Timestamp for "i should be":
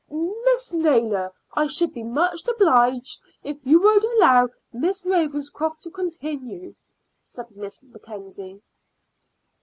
1.53-2.01